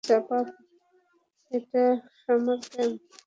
পাপা 0.03 0.39
এটা 1.51 1.83
summer 2.19 2.59
camp. 2.71 3.01